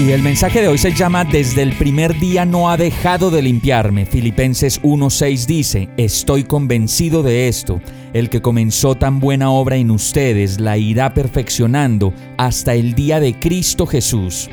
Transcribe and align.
Y 0.00 0.12
el 0.12 0.22
mensaje 0.22 0.62
de 0.62 0.68
hoy 0.68 0.78
se 0.78 0.94
llama 0.94 1.26
Desde 1.26 1.60
el 1.60 1.74
primer 1.74 2.18
día 2.18 2.46
no 2.46 2.70
ha 2.70 2.78
dejado 2.78 3.30
de 3.30 3.42
limpiarme. 3.42 4.06
Filipenses 4.06 4.80
1.6 4.80 5.44
dice, 5.44 5.90
Estoy 5.98 6.44
convencido 6.44 7.22
de 7.22 7.48
esto, 7.48 7.82
el 8.14 8.30
que 8.30 8.40
comenzó 8.40 8.94
tan 8.94 9.20
buena 9.20 9.50
obra 9.50 9.76
en 9.76 9.90
ustedes 9.90 10.58
la 10.58 10.78
irá 10.78 11.12
perfeccionando 11.12 12.14
hasta 12.38 12.72
el 12.72 12.94
día 12.94 13.20
de 13.20 13.38
Cristo 13.38 13.86
Jesús. 13.86 14.48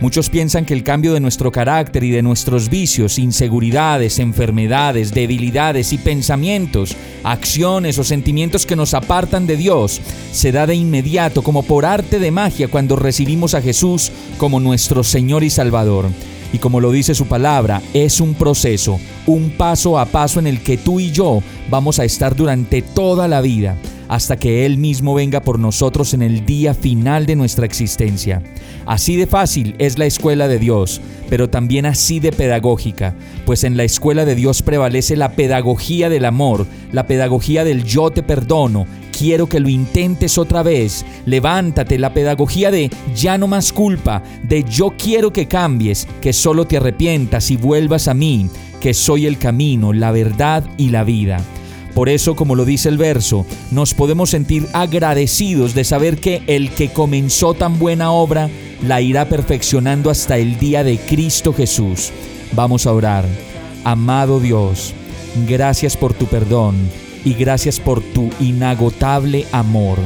Muchos 0.00 0.30
piensan 0.30 0.64
que 0.64 0.74
el 0.74 0.84
cambio 0.84 1.12
de 1.12 1.18
nuestro 1.18 1.50
carácter 1.50 2.04
y 2.04 2.12
de 2.12 2.22
nuestros 2.22 2.68
vicios, 2.68 3.18
inseguridades, 3.18 4.20
enfermedades, 4.20 5.12
debilidades 5.12 5.92
y 5.92 5.98
pensamientos, 5.98 6.94
acciones 7.24 7.98
o 7.98 8.04
sentimientos 8.04 8.64
que 8.64 8.76
nos 8.76 8.94
apartan 8.94 9.48
de 9.48 9.56
Dios, 9.56 10.00
se 10.30 10.52
da 10.52 10.68
de 10.68 10.76
inmediato 10.76 11.42
como 11.42 11.64
por 11.64 11.84
arte 11.84 12.20
de 12.20 12.30
magia 12.30 12.68
cuando 12.68 12.94
recibimos 12.94 13.54
a 13.54 13.60
Jesús 13.60 14.12
como 14.38 14.60
nuestro 14.60 15.02
Señor 15.02 15.42
y 15.42 15.50
Salvador. 15.50 16.06
Y 16.52 16.58
como 16.58 16.78
lo 16.78 16.92
dice 16.92 17.16
su 17.16 17.26
palabra, 17.26 17.82
es 17.92 18.20
un 18.20 18.34
proceso, 18.34 19.00
un 19.26 19.50
paso 19.50 19.98
a 19.98 20.06
paso 20.06 20.38
en 20.38 20.46
el 20.46 20.60
que 20.62 20.76
tú 20.76 21.00
y 21.00 21.10
yo 21.10 21.42
vamos 21.70 21.98
a 21.98 22.04
estar 22.04 22.36
durante 22.36 22.82
toda 22.82 23.26
la 23.26 23.40
vida 23.40 23.76
hasta 24.08 24.36
que 24.36 24.66
Él 24.66 24.78
mismo 24.78 25.14
venga 25.14 25.40
por 25.40 25.58
nosotros 25.58 26.14
en 26.14 26.22
el 26.22 26.44
día 26.44 26.74
final 26.74 27.26
de 27.26 27.36
nuestra 27.36 27.66
existencia. 27.66 28.42
Así 28.86 29.16
de 29.16 29.26
fácil 29.26 29.74
es 29.78 29.98
la 29.98 30.06
escuela 30.06 30.48
de 30.48 30.58
Dios, 30.58 31.00
pero 31.28 31.50
también 31.50 31.86
así 31.86 32.20
de 32.20 32.32
pedagógica, 32.32 33.14
pues 33.44 33.64
en 33.64 33.76
la 33.76 33.84
escuela 33.84 34.24
de 34.24 34.34
Dios 34.34 34.62
prevalece 34.62 35.14
la 35.14 35.32
pedagogía 35.32 36.08
del 36.08 36.24
amor, 36.24 36.66
la 36.90 37.06
pedagogía 37.06 37.64
del 37.64 37.84
yo 37.84 38.10
te 38.10 38.22
perdono, 38.22 38.86
quiero 39.16 39.48
que 39.48 39.60
lo 39.60 39.68
intentes 39.68 40.38
otra 40.38 40.62
vez, 40.62 41.04
levántate, 41.26 41.98
la 41.98 42.14
pedagogía 42.14 42.70
de 42.70 42.90
ya 43.14 43.36
no 43.36 43.46
más 43.46 43.72
culpa, 43.72 44.22
de 44.42 44.64
yo 44.64 44.94
quiero 44.96 45.32
que 45.32 45.48
cambies, 45.48 46.06
que 46.20 46.32
solo 46.32 46.66
te 46.66 46.76
arrepientas 46.76 47.50
y 47.50 47.56
vuelvas 47.56 48.08
a 48.08 48.14
mí, 48.14 48.48
que 48.80 48.94
soy 48.94 49.26
el 49.26 49.38
camino, 49.38 49.92
la 49.92 50.12
verdad 50.12 50.64
y 50.78 50.90
la 50.90 51.04
vida. 51.04 51.40
Por 51.98 52.08
eso, 52.08 52.36
como 52.36 52.54
lo 52.54 52.64
dice 52.64 52.88
el 52.88 52.96
verso, 52.96 53.44
nos 53.72 53.92
podemos 53.92 54.30
sentir 54.30 54.68
agradecidos 54.72 55.74
de 55.74 55.82
saber 55.82 56.18
que 56.18 56.42
el 56.46 56.70
que 56.70 56.90
comenzó 56.90 57.54
tan 57.54 57.80
buena 57.80 58.12
obra 58.12 58.50
la 58.86 59.00
irá 59.00 59.28
perfeccionando 59.28 60.08
hasta 60.08 60.38
el 60.38 60.60
día 60.60 60.84
de 60.84 60.96
Cristo 60.96 61.52
Jesús. 61.52 62.12
Vamos 62.52 62.86
a 62.86 62.92
orar. 62.92 63.24
Amado 63.82 64.38
Dios, 64.38 64.94
gracias 65.48 65.96
por 65.96 66.14
tu 66.14 66.26
perdón 66.26 66.76
y 67.24 67.34
gracias 67.34 67.80
por 67.80 68.00
tu 68.00 68.30
inagotable 68.38 69.46
amor. 69.50 69.98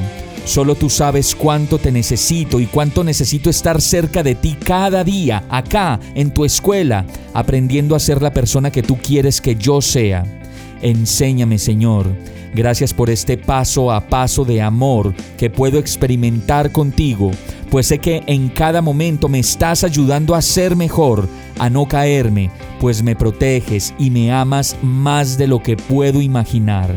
Solo 0.46 0.76
tú 0.76 0.88
sabes 0.88 1.34
cuánto 1.34 1.76
te 1.76 1.92
necesito 1.92 2.58
y 2.58 2.64
cuánto 2.64 3.04
necesito 3.04 3.50
estar 3.50 3.82
cerca 3.82 4.22
de 4.22 4.34
ti 4.34 4.56
cada 4.64 5.04
día, 5.04 5.44
acá, 5.50 6.00
en 6.14 6.32
tu 6.32 6.46
escuela, 6.46 7.04
aprendiendo 7.34 7.94
a 7.94 8.00
ser 8.00 8.22
la 8.22 8.32
persona 8.32 8.70
que 8.70 8.82
tú 8.82 8.96
quieres 8.96 9.42
que 9.42 9.56
yo 9.56 9.82
sea. 9.82 10.41
Enséñame, 10.82 11.58
Señor. 11.58 12.06
Gracias 12.54 12.92
por 12.92 13.08
este 13.08 13.38
paso 13.38 13.90
a 13.90 14.08
paso 14.08 14.44
de 14.44 14.60
amor 14.60 15.14
que 15.38 15.48
puedo 15.48 15.78
experimentar 15.78 16.70
contigo, 16.70 17.30
pues 17.70 17.86
sé 17.86 17.98
que 17.98 18.22
en 18.26 18.50
cada 18.50 18.82
momento 18.82 19.28
me 19.28 19.38
estás 19.38 19.84
ayudando 19.84 20.34
a 20.34 20.42
ser 20.42 20.76
mejor, 20.76 21.26
a 21.58 21.70
no 21.70 21.86
caerme, 21.86 22.50
pues 22.78 23.02
me 23.02 23.16
proteges 23.16 23.94
y 23.98 24.10
me 24.10 24.30
amas 24.32 24.76
más 24.82 25.38
de 25.38 25.46
lo 25.46 25.62
que 25.62 25.76
puedo 25.76 26.20
imaginar. 26.20 26.94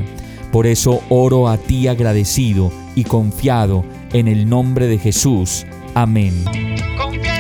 Por 0.52 0.68
eso 0.68 1.02
oro 1.10 1.48
a 1.48 1.58
ti 1.58 1.88
agradecido 1.88 2.72
y 2.96 3.06
confiado 3.06 3.86
en 4.12 4.28
el 4.28 4.50
nombre 4.50 4.88
de 4.88 4.98
Jesús. 4.98 5.66
Amén. 5.94 6.34